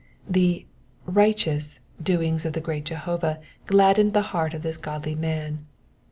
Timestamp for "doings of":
2.01-2.53